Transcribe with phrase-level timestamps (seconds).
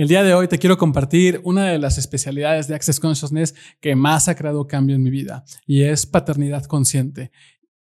[0.00, 3.94] El día de hoy te quiero compartir una de las especialidades de Access Consciousness que
[3.96, 7.32] más ha creado cambio en mi vida y es paternidad consciente.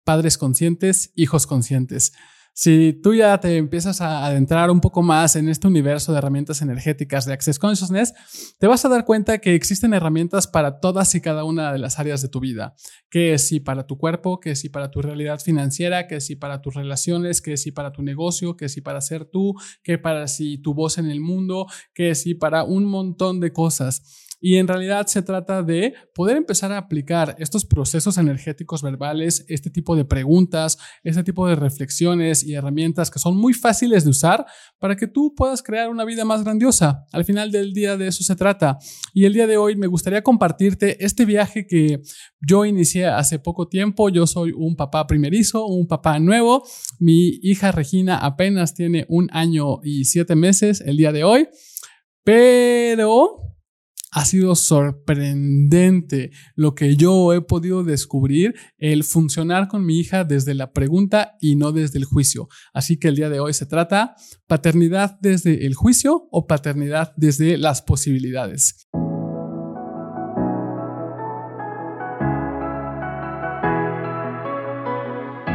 [0.02, 2.12] Padres conscientes, hijos conscientes.
[2.60, 6.60] Si tú ya te empiezas a adentrar un poco más en este universo de herramientas
[6.60, 8.12] energéticas de Access Consciousness,
[8.58, 12.00] te vas a dar cuenta que existen herramientas para todas y cada una de las
[12.00, 12.74] áreas de tu vida.
[13.10, 16.74] Que si para tu cuerpo, que si para tu realidad financiera, que si para tus
[16.74, 19.54] relaciones, que si para tu negocio, que si para ser tú,
[19.84, 24.26] que para si tu voz en el mundo, que si para un montón de cosas.
[24.40, 29.70] Y en realidad se trata de poder empezar a aplicar estos procesos energéticos verbales, este
[29.70, 34.46] tipo de preguntas, este tipo de reflexiones y herramientas que son muy fáciles de usar
[34.78, 37.04] para que tú puedas crear una vida más grandiosa.
[37.12, 38.78] Al final del día de eso se trata.
[39.12, 42.00] Y el día de hoy me gustaría compartirte este viaje que
[42.40, 44.08] yo inicié hace poco tiempo.
[44.08, 46.64] Yo soy un papá primerizo, un papá nuevo.
[46.98, 51.48] Mi hija Regina apenas tiene un año y siete meses el día de hoy.
[52.24, 53.47] Pero
[54.10, 60.54] ha sido sorprendente lo que yo he podido descubrir, el funcionar con mi hija desde
[60.54, 62.48] la pregunta y no desde el juicio.
[62.72, 64.14] Así que el día de hoy se trata
[64.46, 68.88] paternidad desde el juicio o paternidad desde las posibilidades.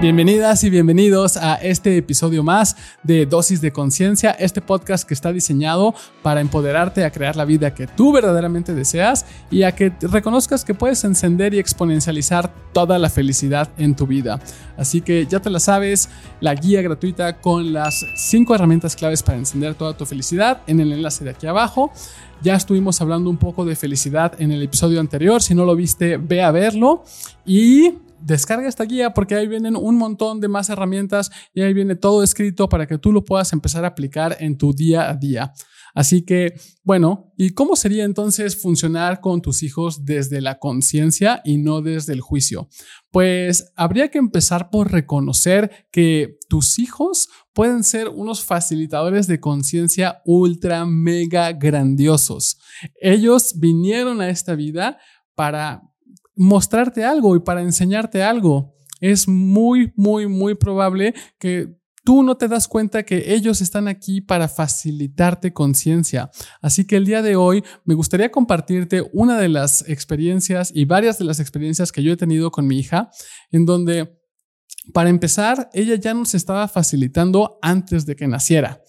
[0.04, 5.32] Bienvenidas y bienvenidos a este episodio más de Dosis de Conciencia, este podcast que está
[5.32, 10.66] diseñado para empoderarte a crear la vida que tú verdaderamente deseas y a que reconozcas
[10.66, 14.42] que puedes encender y exponencializar toda la felicidad en tu vida.
[14.76, 16.10] Así que ya te la sabes,
[16.42, 20.92] la guía gratuita con las cinco herramientas claves para encender toda tu felicidad en el
[20.92, 21.94] enlace de aquí abajo.
[22.42, 25.42] Ya estuvimos hablando un poco de felicidad en el episodio anterior.
[25.42, 27.06] Si no lo viste, ve a verlo.
[27.46, 27.94] Y
[28.24, 32.24] descarga esta guía porque ahí vienen un montón de más herramientas y ahí viene todo
[32.24, 35.54] escrito para que tú lo puedas empezar a aplicar en tu día a día.
[35.96, 41.58] Así que, bueno, ¿y cómo sería entonces funcionar con tus hijos desde la conciencia y
[41.58, 42.68] no desde el juicio?
[43.12, 50.22] Pues habría que empezar por reconocer que tus hijos pueden ser unos facilitadores de conciencia
[50.26, 52.58] ultra mega grandiosos.
[53.00, 54.98] Ellos vinieron a esta vida
[55.36, 55.93] para
[56.36, 58.76] mostrarte algo y para enseñarte algo.
[59.00, 64.22] Es muy, muy, muy probable que tú no te das cuenta que ellos están aquí
[64.22, 66.30] para facilitarte conciencia.
[66.62, 71.18] Así que el día de hoy me gustaría compartirte una de las experiencias y varias
[71.18, 73.10] de las experiencias que yo he tenido con mi hija,
[73.52, 74.20] en donde,
[74.94, 78.82] para empezar, ella ya nos estaba facilitando antes de que naciera.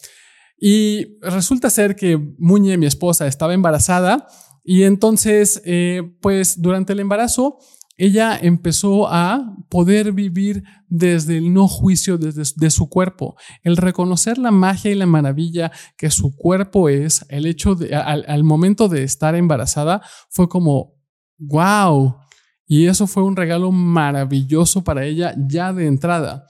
[0.59, 4.27] Y resulta ser que Muñe, mi esposa, estaba embarazada
[4.65, 7.59] y entonces, eh, pues durante el embarazo,
[7.97, 14.51] ella empezó a poder vivir desde el no juicio desde su cuerpo, el reconocer la
[14.51, 19.37] magia y la maravilla que su cuerpo es, el hecho de, al, momento de estar
[19.37, 20.95] embarazada, fue como,
[21.39, 22.17] wow,
[22.67, 26.47] y eso fue un regalo maravilloso para ella ya de entrada.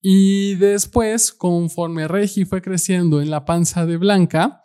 [0.00, 4.62] Y después, conforme Regi fue creciendo en la panza de Blanca,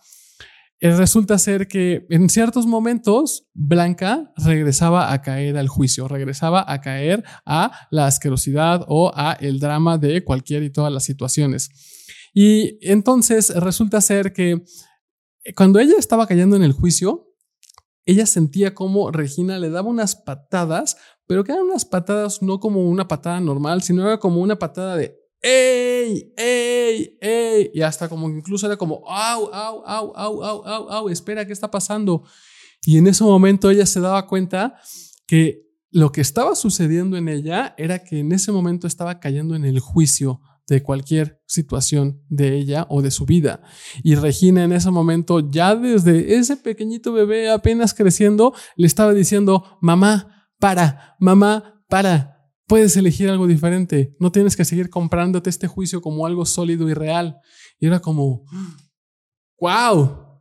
[0.90, 7.24] resulta ser que en ciertos momentos Blanca regresaba a caer al juicio, regresaba a caer
[7.46, 11.70] a la asquerosidad o a el drama de cualquier y todas las situaciones.
[12.34, 14.64] Y entonces resulta ser que
[15.44, 17.28] eh, cuando ella estaba cayendo en el juicio,
[18.06, 22.90] ella sentía como Regina le daba unas patadas, pero que eran unas patadas no como
[22.90, 26.34] una patada normal, sino era como una patada de ¡Ey!
[26.38, 27.18] ¡Ey!
[27.20, 27.72] ¡Ey!
[27.74, 31.10] Y hasta como incluso era como, ¡au, au, au, au, au, au, au!
[31.10, 32.24] Espera, ¿qué está pasando?
[32.86, 34.76] Y en ese momento ella se daba cuenta
[35.28, 39.66] que lo que estaba sucediendo en ella era que en ese momento estaba cayendo en
[39.66, 43.62] el juicio de cualquier situación de ella o de su vida.
[44.04, 49.78] Y Regina en ese momento, ya desde ese pequeñito bebé apenas creciendo, le estaba diciendo,
[49.82, 54.16] mamá, para, mamá, para, puedes elegir algo diferente.
[54.20, 57.38] No tienes que seguir comprándote este juicio como algo sólido y real.
[57.80, 58.46] Y era como,
[59.60, 60.32] wow,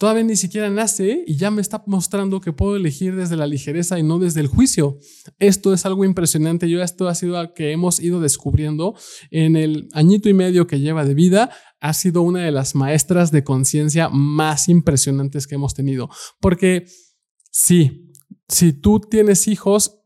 [0.00, 3.98] todavía ni siquiera nace y ya me está mostrando que puedo elegir desde la ligereza
[3.98, 4.98] y no desde el juicio.
[5.38, 6.70] Esto es algo impresionante.
[6.70, 8.94] Yo esto ha sido algo que hemos ido descubriendo
[9.30, 11.50] en el añito y medio que lleva de vida.
[11.80, 16.08] Ha sido una de las maestras de conciencia más impresionantes que hemos tenido.
[16.40, 16.86] Porque
[17.50, 18.10] sí,
[18.48, 19.99] si tú tienes hijos,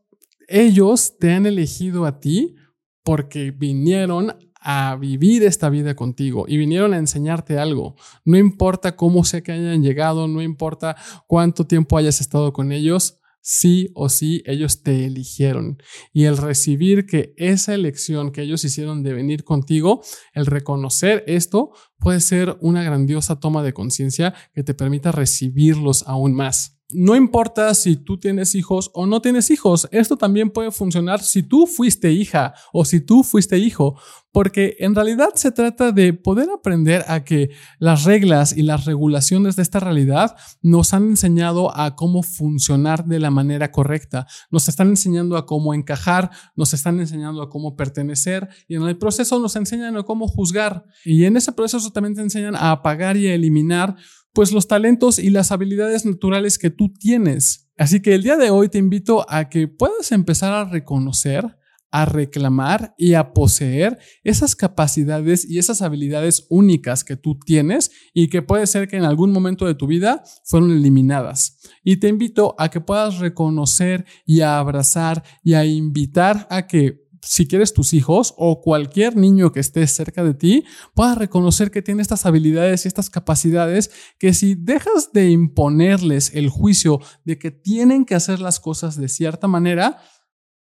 [0.47, 2.55] ellos te han elegido a ti
[3.03, 4.35] porque vinieron
[4.67, 7.95] a vivir esta vida contigo y vinieron a enseñarte algo.
[8.25, 10.95] No importa cómo sea que hayan llegado, no importa
[11.27, 15.77] cuánto tiempo hayas estado con ellos, sí o sí ellos te eligieron.
[16.11, 20.01] Y el recibir que esa elección que ellos hicieron de venir contigo,
[20.33, 26.33] el reconocer esto, puede ser una grandiosa toma de conciencia que te permita recibirlos aún
[26.33, 26.74] más.
[26.95, 31.43] No importa si tú tienes hijos o no tienes hijos, esto también puede funcionar si
[31.43, 33.99] tú fuiste hija o si tú fuiste hijo,
[34.31, 37.49] porque en realidad se trata de poder aprender a que
[37.79, 43.19] las reglas y las regulaciones de esta realidad nos han enseñado a cómo funcionar de
[43.19, 48.47] la manera correcta, nos están enseñando a cómo encajar, nos están enseñando a cómo pertenecer
[48.67, 52.21] y en el proceso nos enseñan a cómo juzgar y en ese proceso también te
[52.21, 53.95] enseñan a apagar y a eliminar
[54.35, 57.71] pues los talentos y las habilidades naturales que tú tienes.
[57.77, 61.57] Así que el día de hoy te invito a que puedas empezar a reconocer,
[61.89, 68.27] a reclamar y a poseer esas capacidades y esas habilidades únicas que tú tienes y
[68.27, 71.57] que puede ser que en algún momento de tu vida fueron eliminadas.
[71.81, 77.04] Y te invito a que puedas reconocer y a abrazar y a invitar a que
[77.25, 80.63] si quieres tus hijos o cualquier niño que esté cerca de ti,
[80.93, 86.49] pueda reconocer que tiene estas habilidades y estas capacidades que si dejas de imponerles el
[86.49, 89.97] juicio de que tienen que hacer las cosas de cierta manera,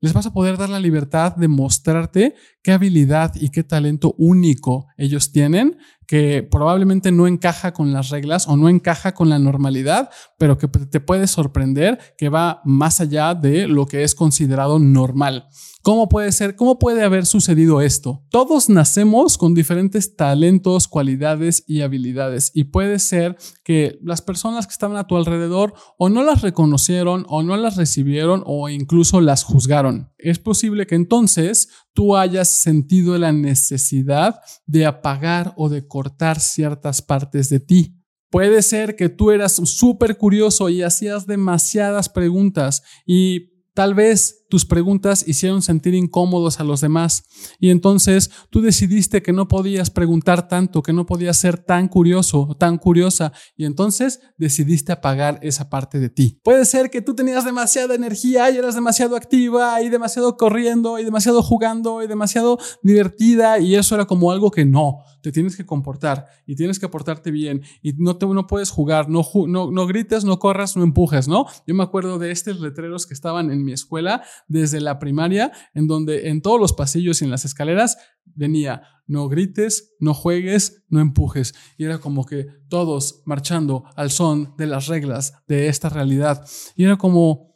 [0.01, 4.89] les vas a poder dar la libertad de mostrarte qué habilidad y qué talento único
[4.97, 5.79] ellos tienen,
[6.13, 10.69] que probablemente no encaja con las reglas o no encaja con la normalidad, pero que
[10.69, 15.49] te puede sorprender que va más allá de lo que es considerado normal.
[15.83, 16.55] ¿Cómo puede ser?
[16.55, 18.23] ¿Cómo puede haber sucedido esto?
[18.31, 24.73] Todos nacemos con diferentes talentos, cualidades y habilidades y puede ser que las personas que
[24.73, 29.43] estaban a tu alrededor o no las reconocieron o no las recibieron o incluso las
[29.43, 30.13] juzgaron.
[30.19, 37.03] Es posible que entonces tú hayas sentido la necesidad de apagar o de cortar ciertas
[37.03, 37.97] partes de ti.
[38.31, 44.67] Puede ser que tú eras súper curioso y hacías demasiadas preguntas y Tal vez tus
[44.67, 47.25] preguntas hicieron sentir incómodos a los demás
[47.59, 52.55] y entonces tú decidiste que no podías preguntar tanto, que no podías ser tan curioso,
[52.61, 56.39] tan curiosa y entonces decidiste apagar esa parte de ti.
[56.45, 61.05] Puede ser que tú tenías demasiada energía y eras demasiado activa y demasiado corriendo y
[61.05, 65.65] demasiado jugando y demasiado divertida y eso era como algo que no, te tienes que
[65.65, 69.87] comportar y tienes que portarte bien y no, te, no puedes jugar, no, no, no
[69.87, 71.47] grites, no corras, no empujes, ¿no?
[71.67, 75.87] Yo me acuerdo de estos letreros que estaban en mi escuela desde la primaria, en
[75.87, 81.01] donde en todos los pasillos y en las escaleras venía, no grites, no juegues, no
[81.01, 81.55] empujes.
[81.77, 86.47] Y era como que todos marchando al son de las reglas de esta realidad.
[86.77, 87.52] Y era como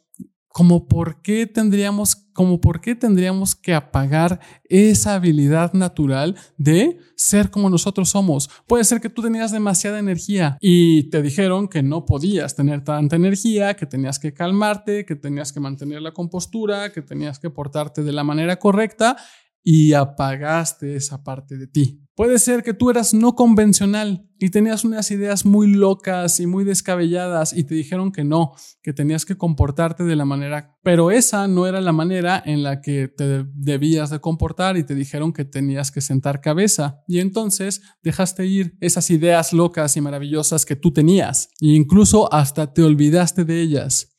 [0.57, 7.51] como por qué tendríamos, como por qué tendríamos que apagar esa habilidad natural de ser
[7.51, 8.49] como nosotros somos.
[8.65, 13.17] Puede ser que tú tenías demasiada energía y te dijeron que no podías tener tanta
[13.17, 18.01] energía, que tenías que calmarte, que tenías que mantener la compostura, que tenías que portarte
[18.01, 19.15] de la manera correcta
[19.63, 22.06] y apagaste esa parte de ti.
[22.17, 26.63] Puede ser que tú eras no convencional y tenías unas ideas muy locas y muy
[26.63, 31.47] descabelladas y te dijeron que no, que tenías que comportarte de la manera, pero esa
[31.47, 35.45] no era la manera en la que te debías de comportar y te dijeron que
[35.45, 40.91] tenías que sentar cabeza y entonces dejaste ir esas ideas locas y maravillosas que tú
[40.91, 44.15] tenías e incluso hasta te olvidaste de ellas.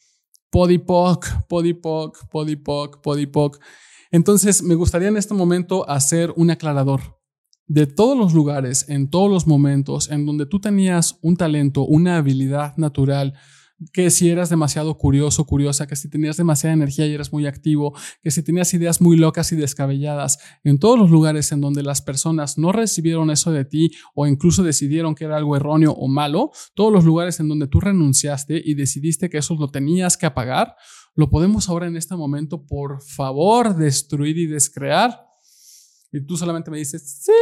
[0.50, 3.58] Podipoc, podipoc, podipoc, podipoc.
[4.12, 7.17] Entonces, me gustaría en este momento hacer un aclarador.
[7.68, 12.16] De todos los lugares, en todos los momentos en donde tú tenías un talento, una
[12.16, 13.34] habilidad natural,
[13.92, 17.94] que si eras demasiado curioso, curiosa, que si tenías demasiada energía y eras muy activo,
[18.22, 22.00] que si tenías ideas muy locas y descabelladas, en todos los lugares en donde las
[22.00, 26.50] personas no recibieron eso de ti o incluso decidieron que era algo erróneo o malo,
[26.74, 30.74] todos los lugares en donde tú renunciaste y decidiste que eso lo tenías que apagar,
[31.14, 35.27] lo podemos ahora en este momento, por favor, destruir y descrear.
[36.10, 37.32] Y tú solamente me dices, sí.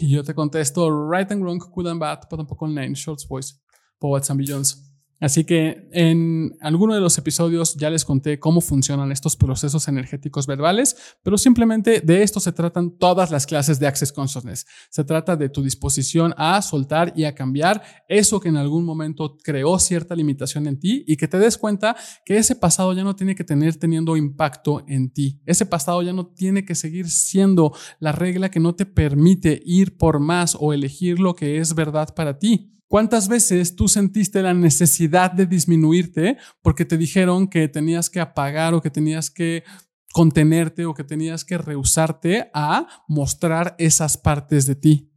[0.00, 3.54] Y yo te contesto, right and wrong, good and bad, but tampoco name, short voice,
[3.98, 4.82] poets and billions.
[5.18, 10.46] Así que en alguno de los episodios ya les conté cómo funcionan estos procesos energéticos
[10.46, 14.66] verbales, pero simplemente de esto se tratan todas las clases de Access Consciousness.
[14.90, 19.38] Se trata de tu disposición a soltar y a cambiar eso que en algún momento
[19.42, 23.16] creó cierta limitación en ti y que te des cuenta que ese pasado ya no
[23.16, 25.40] tiene que tener teniendo impacto en ti.
[25.46, 29.96] Ese pasado ya no tiene que seguir siendo la regla que no te permite ir
[29.96, 32.75] por más o elegir lo que es verdad para ti.
[32.88, 38.74] ¿Cuántas veces tú sentiste la necesidad de disminuirte porque te dijeron que tenías que apagar
[38.74, 39.64] o que tenías que
[40.12, 45.12] contenerte o que tenías que rehusarte a mostrar esas partes de ti?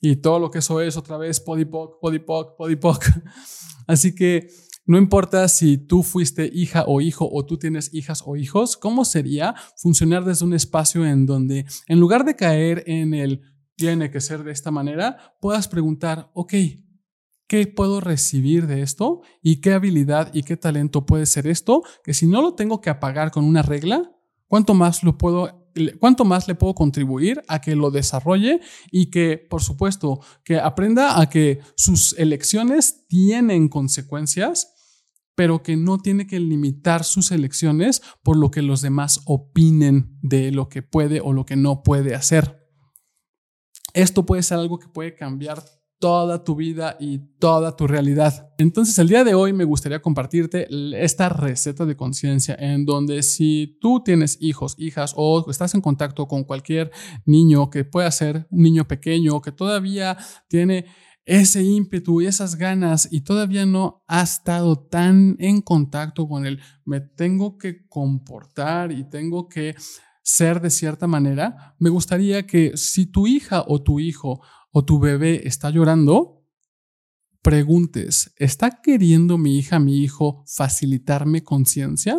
[0.00, 3.04] Y todo lo que eso es otra vez podipoc, podipoc, podipoc.
[3.86, 4.48] Así que
[4.84, 9.04] no importa si tú fuiste hija o hijo o tú tienes hijas o hijos, ¿cómo
[9.04, 13.42] sería funcionar desde un espacio en donde en lugar de caer en el
[13.76, 16.54] tiene que ser de esta manera, puedas preguntar, ok,
[17.52, 19.20] ¿qué puedo recibir de esto?
[19.42, 21.82] ¿Y qué habilidad y qué talento puede ser esto?
[22.02, 24.10] Que si no lo tengo que apagar con una regla,
[24.46, 25.68] ¿cuánto más lo puedo
[26.00, 31.20] cuánto más le puedo contribuir a que lo desarrolle y que, por supuesto, que aprenda
[31.20, 34.72] a que sus elecciones tienen consecuencias,
[35.34, 40.52] pero que no tiene que limitar sus elecciones por lo que los demás opinen de
[40.52, 42.66] lo que puede o lo que no puede hacer.
[43.92, 45.62] Esto puede ser algo que puede cambiar
[46.02, 48.52] toda tu vida y toda tu realidad.
[48.58, 50.66] Entonces el día de hoy me gustaría compartirte
[51.00, 56.26] esta receta de conciencia en donde si tú tienes hijos, hijas o estás en contacto
[56.26, 56.90] con cualquier
[57.24, 60.18] niño que pueda ser un niño pequeño que todavía
[60.48, 60.86] tiene
[61.24, 66.58] ese ímpetu y esas ganas y todavía no ha estado tan en contacto con él,
[66.84, 69.76] me tengo que comportar y tengo que
[70.24, 74.40] ser de cierta manera, me gustaría que si tu hija o tu hijo
[74.72, 76.44] o tu bebé está llorando,
[77.42, 82.18] preguntes, ¿está queriendo mi hija, mi hijo facilitarme conciencia?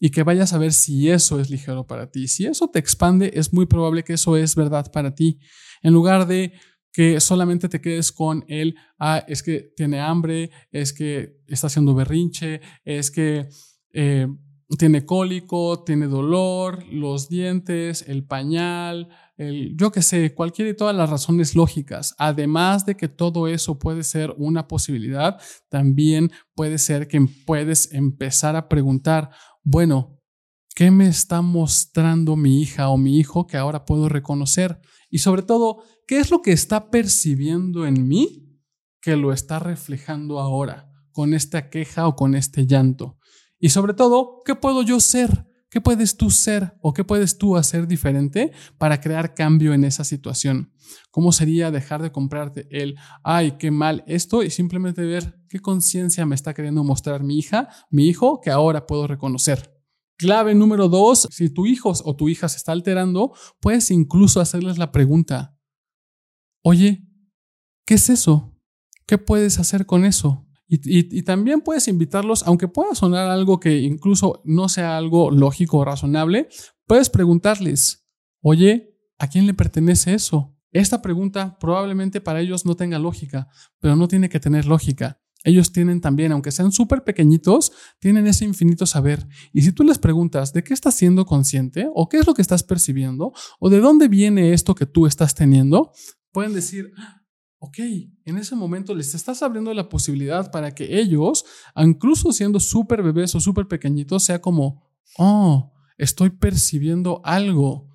[0.00, 2.26] Y que vayas a ver si eso es ligero para ti.
[2.28, 5.38] Si eso te expande, es muy probable que eso es verdad para ti.
[5.82, 6.52] En lugar de
[6.92, 11.94] que solamente te quedes con el, ah, es que tiene hambre, es que está haciendo
[11.94, 13.48] berrinche, es que
[13.92, 14.26] eh,
[14.78, 21.10] tiene cólico, tiene dolor, los dientes, el pañal, yo qué sé, cualquiera de todas las
[21.10, 22.14] razones lógicas.
[22.18, 28.54] Además de que todo eso puede ser una posibilidad, también puede ser que puedes empezar
[28.54, 29.30] a preguntar,
[29.62, 30.20] bueno,
[30.74, 34.80] ¿qué me está mostrando mi hija o mi hijo que ahora puedo reconocer?
[35.10, 38.60] Y sobre todo, ¿qué es lo que está percibiendo en mí
[39.00, 43.18] que lo está reflejando ahora con esta queja o con este llanto?
[43.58, 45.46] Y sobre todo, ¿qué puedo yo ser?
[45.74, 50.04] ¿Qué puedes tú ser o qué puedes tú hacer diferente para crear cambio en esa
[50.04, 50.72] situación?
[51.10, 56.26] ¿Cómo sería dejar de comprarte el, ay, qué mal esto y simplemente ver qué conciencia
[56.26, 59.76] me está queriendo mostrar mi hija, mi hijo, que ahora puedo reconocer?
[60.16, 64.78] Clave número dos, si tu hijo o tu hija se está alterando, puedes incluso hacerles
[64.78, 65.58] la pregunta,
[66.62, 67.04] oye,
[67.84, 68.56] ¿qué es eso?
[69.06, 70.46] ¿Qué puedes hacer con eso?
[70.82, 75.84] Y, también puedes invitarlos, aunque pueda sonar algo que incluso no sea algo lógico o
[75.84, 76.48] razonable,
[76.86, 78.06] puedes preguntarles,
[78.40, 80.56] oye, ¿a quién le pertenece eso?
[80.72, 85.20] Esta pregunta probablemente para ellos no tenga lógica, pero no tiene que tener lógica.
[85.44, 89.28] Ellos tienen también, aunque sean súper pequeñitos, tienen ese infinito saber.
[89.52, 92.40] Y si tú les preguntas de qué estás siendo consciente, o qué es lo que
[92.40, 95.92] estás percibiendo, o de dónde viene esto que tú estás teniendo,
[96.32, 96.90] pueden decir,
[97.64, 97.78] ok,
[98.26, 103.34] en ese momento les estás abriendo la posibilidad para que ellos, incluso siendo súper bebés
[103.34, 104.82] o súper pequeñitos, sea como,
[105.16, 107.88] oh, estoy percibiendo algo.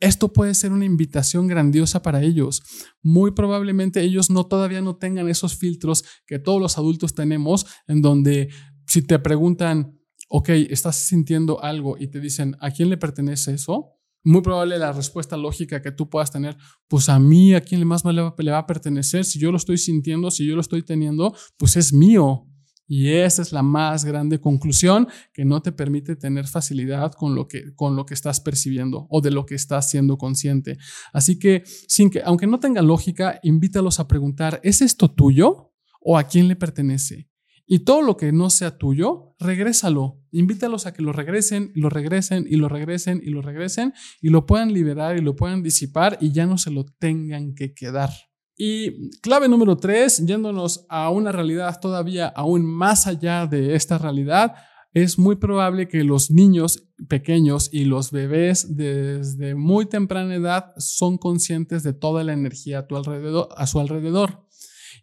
[0.00, 2.62] Esto puede ser una invitación grandiosa para ellos.
[3.02, 8.02] Muy probablemente ellos no todavía no tengan esos filtros que todos los adultos tenemos, en
[8.02, 8.50] donde
[8.86, 13.95] si te preguntan, ok, estás sintiendo algo y te dicen, ¿a quién le pertenece eso?
[14.26, 16.56] Muy probable la respuesta lógica que tú puedas tener,
[16.88, 19.56] pues a mí, a quién más le va, le va a pertenecer, si yo lo
[19.56, 22.44] estoy sintiendo, si yo lo estoy teniendo, pues es mío.
[22.88, 27.46] Y esa es la más grande conclusión que no te permite tener facilidad con lo
[27.46, 30.76] que, con lo que estás percibiendo o de lo que estás siendo consciente.
[31.12, 36.18] Así que, sin que, aunque no tenga lógica, invítalos a preguntar, ¿es esto tuyo o
[36.18, 37.28] a quién le pertenece?
[37.66, 40.22] Y todo lo que no sea tuyo, regrésalo.
[40.30, 44.46] Invítalos a que lo regresen, lo regresen y lo regresen y lo regresen y lo
[44.46, 48.10] puedan liberar y lo puedan disipar y ya no se lo tengan que quedar.
[48.56, 54.54] Y clave número tres, yéndonos a una realidad todavía aún más allá de esta realidad,
[54.94, 61.18] es muy probable que los niños pequeños y los bebés desde muy temprana edad son
[61.18, 64.45] conscientes de toda la energía a, tu alrededor, a su alrededor.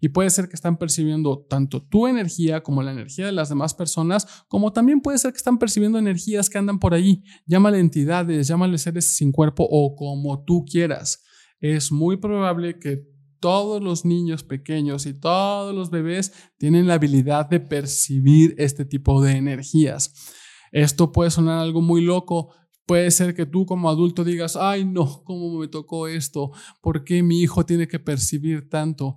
[0.03, 3.73] Y puede ser que están percibiendo tanto tu energía como la energía de las demás
[3.73, 7.23] personas, como también puede ser que están percibiendo energías que andan por ahí.
[7.45, 11.23] Llámale entidades, llámale seres sin cuerpo o como tú quieras.
[11.61, 13.07] Es muy probable que
[13.39, 19.21] todos los niños pequeños y todos los bebés tienen la habilidad de percibir este tipo
[19.21, 20.13] de energías.
[20.73, 22.53] Esto puede sonar algo muy loco,
[22.85, 26.51] Puede ser que tú como adulto digas, ay no, ¿cómo me tocó esto?
[26.81, 29.15] ¿Por qué mi hijo tiene que percibir tanto?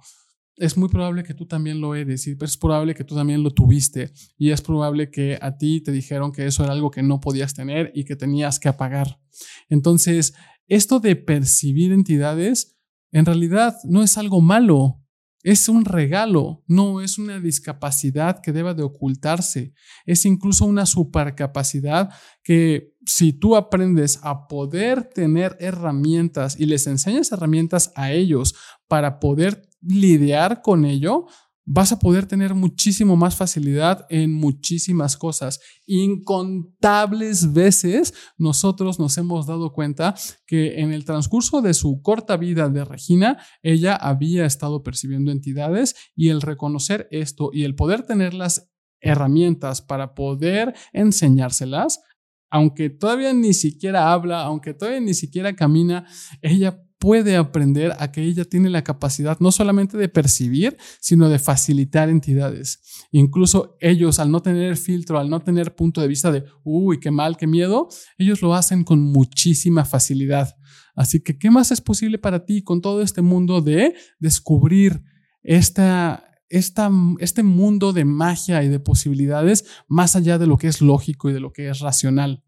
[0.57, 3.51] Es muy probable que tú también lo eres y es probable que tú también lo
[3.51, 7.21] tuviste y es probable que a ti te dijeron que eso era algo que no
[7.21, 9.21] podías tener y que tenías que apagar.
[9.69, 10.35] Entonces,
[10.67, 12.77] esto de percibir entidades
[13.13, 15.03] en realidad no es algo malo,
[15.43, 19.73] es un regalo, no es una discapacidad que deba de ocultarse,
[20.05, 22.11] es incluso una supercapacidad
[22.43, 28.57] que si tú aprendes a poder tener herramientas y les enseñas herramientas a ellos
[28.89, 31.27] para poder lidiar con ello,
[31.67, 35.61] vas a poder tener muchísimo más facilidad en muchísimas cosas.
[35.85, 40.15] Incontables veces nosotros nos hemos dado cuenta
[40.47, 45.97] que en el transcurso de su corta vida de Regina, ella había estado percibiendo entidades
[46.15, 52.01] y el reconocer esto y el poder tener las herramientas para poder enseñárselas,
[52.49, 56.07] aunque todavía ni siquiera habla, aunque todavía ni siquiera camina,
[56.43, 61.39] ella puede aprender a que ella tiene la capacidad no solamente de percibir, sino de
[61.39, 62.81] facilitar entidades.
[63.13, 67.13] Incluso ellos, al no tener filtro, al no tener punto de vista de, uy, qué
[67.13, 67.87] mal, qué miedo,
[68.19, 70.57] ellos lo hacen con muchísima facilidad.
[70.97, 75.05] Así que, ¿qué más es posible para ti con todo este mundo de descubrir
[75.45, 80.81] esta, esta, este mundo de magia y de posibilidades más allá de lo que es
[80.81, 82.43] lógico y de lo que es racional?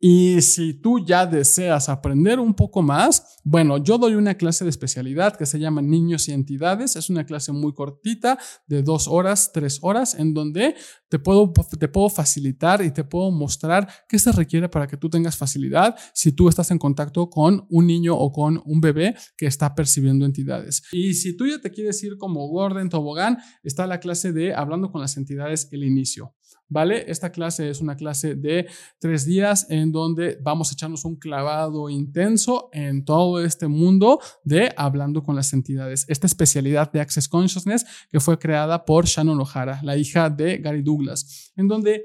[0.00, 4.70] Y si tú ya deseas aprender un poco más, bueno, yo doy una clase de
[4.70, 6.96] especialidad que se llama Niños y Entidades.
[6.96, 10.74] Es una clase muy cortita, de dos horas, tres horas, en donde
[11.08, 15.08] te puedo, te puedo facilitar y te puedo mostrar qué se requiere para que tú
[15.08, 19.46] tengas facilidad si tú estás en contacto con un niño o con un bebé que
[19.46, 20.82] está percibiendo entidades.
[20.92, 24.90] Y si tú ya te quieres ir como Gordon Tobogán, está la clase de Hablando
[24.90, 26.34] con las entidades, el inicio.
[26.68, 27.10] ¿Vale?
[27.10, 28.66] Esta clase es una clase de
[28.98, 34.72] tres días en donde vamos a echarnos un clavado intenso en todo este mundo de
[34.76, 36.04] hablando con las entidades.
[36.08, 40.82] Esta especialidad de Access Consciousness que fue creada por Shannon O'Hara, la hija de Gary
[40.82, 42.04] Douglas, en donde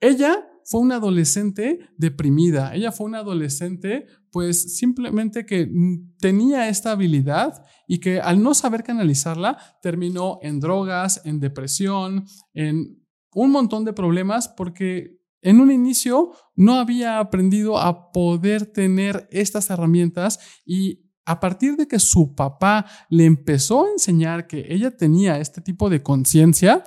[0.00, 2.74] ella fue una adolescente deprimida.
[2.74, 5.70] Ella fue una adolescente, pues simplemente que
[6.18, 12.24] tenía esta habilidad y que al no saber canalizarla, terminó en drogas, en depresión,
[12.54, 13.03] en
[13.34, 19.68] un montón de problemas porque en un inicio no había aprendido a poder tener estas
[19.70, 25.38] herramientas y a partir de que su papá le empezó a enseñar que ella tenía
[25.38, 26.84] este tipo de conciencia,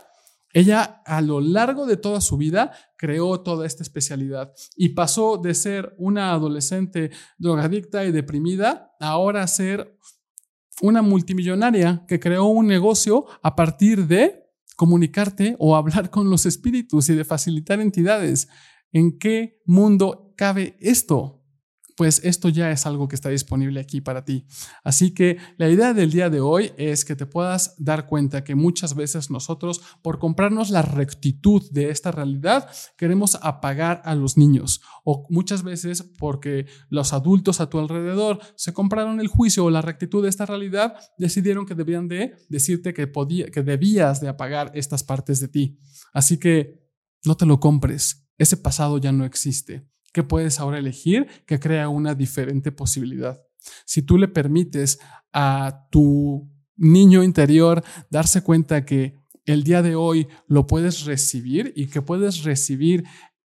[0.54, 5.53] ella a lo largo de toda su vida creó toda esta especialidad y pasó de
[5.53, 9.98] ser una adolescente drogadicta y deprimida a ser
[10.81, 14.47] una multimillonaria que creó un negocio a partir de
[14.77, 18.48] comunicarte o hablar con los espíritus y de facilitar entidades.
[18.94, 21.36] ¿En qué mundo cabe esto?
[21.98, 24.46] Pues esto ya es algo que está disponible aquí para ti.
[24.83, 28.53] Así que la idea del día de hoy es que te puedas dar cuenta que
[28.53, 34.79] muchas veces nosotros, por comprarnos la rectitud de esta realidad, queremos apagar a los niños.
[35.03, 39.81] O muchas veces porque los adultos a tu alrededor se compraron el juicio o la
[39.81, 44.72] rectitud de esta realidad, decidieron que debían de decirte que, podía, que debías de apagar
[44.75, 45.79] estas partes de ti.
[46.14, 46.79] Así que
[47.25, 48.29] no te lo compres.
[48.38, 53.39] Ese pasado ya no existe que puedes ahora elegir que crea una diferente posibilidad.
[53.85, 55.00] Si tú le permites
[55.33, 59.15] a tu niño interior darse cuenta que
[59.46, 63.05] el día de hoy lo puedes recibir y que puedes recibir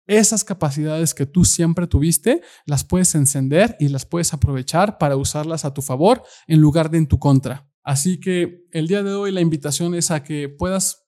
[0.06, 5.64] esas capacidades que tú siempre tuviste, las puedes encender y las puedes aprovechar para usarlas
[5.64, 7.68] a tu favor en lugar de en tu contra.
[7.84, 11.01] Así que el día de hoy la invitación es a que puedas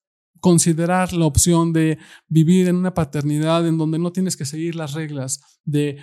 [0.45, 1.97] considerar la opción de
[2.29, 5.97] vivir en una paternidad en donde no tienes que seguir las reglas de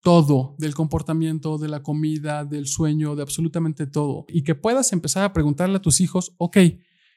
[0.00, 4.24] todo, del comportamiento, de la comida, del sueño, de absolutamente todo.
[4.28, 6.56] Y que puedas empezar a preguntarle a tus hijos, ok,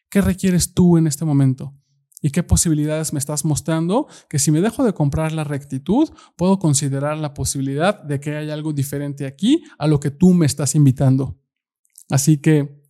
[0.07, 1.73] ¿qué requieres tú en este momento?
[2.21, 4.05] ¿Y qué posibilidades me estás mostrando?
[4.29, 8.53] Que si me dejo de comprar la rectitud, puedo considerar la posibilidad de que haya
[8.53, 11.39] algo diferente aquí a lo que tú me estás invitando.
[12.07, 12.83] Así que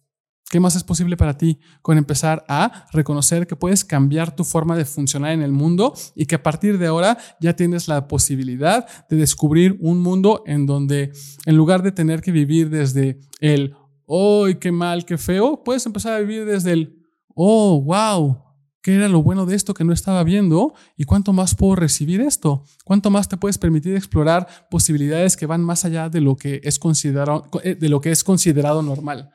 [0.50, 4.78] ¿Qué más es posible para ti con empezar a reconocer que puedes cambiar tu forma
[4.78, 8.88] de funcionar en el mundo y que a partir de ahora ya tienes la posibilidad
[9.10, 11.12] de descubrir un mundo en donde
[11.46, 16.14] en lugar de tener que vivir desde el, oh, qué mal, qué feo, puedes empezar
[16.14, 17.04] a vivir desde el,
[17.36, 18.42] oh, wow,
[18.82, 22.22] qué era lo bueno de esto que no estaba viendo y cuánto más puedo recibir
[22.22, 26.62] esto, cuánto más te puedes permitir explorar posibilidades que van más allá de lo que
[26.64, 29.30] es considerado, de lo que es considerado normal.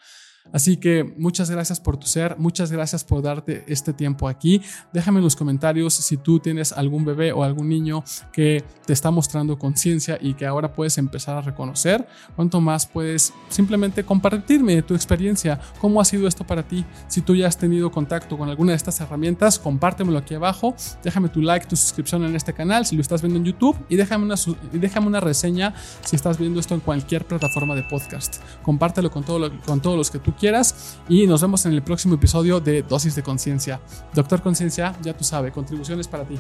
[0.52, 4.60] Así que muchas gracias por tu ser, muchas gracias por darte este tiempo aquí.
[4.92, 9.10] Déjame en los comentarios si tú tienes algún bebé o algún niño que te está
[9.10, 12.06] mostrando conciencia y que ahora puedes empezar a reconocer.
[12.36, 16.84] Cuánto más puedes simplemente compartirme tu experiencia, cómo ha sido esto para ti.
[17.08, 20.74] Si tú ya has tenido contacto con alguna de estas herramientas, compártemelo aquí abajo.
[21.02, 23.96] Déjame tu like, tu suscripción en este canal si lo estás viendo en YouTube y
[23.96, 24.34] déjame una,
[24.72, 28.42] déjame una reseña si estás viendo esto en cualquier plataforma de podcast.
[28.62, 30.98] Compártelo con, todo con todos los que tú quieras.
[31.08, 33.80] Y nos vemos en el próximo episodio de Dosis de Conciencia.
[34.14, 36.38] Doctor Conciencia, ya tú sabes, contribuciones para ti.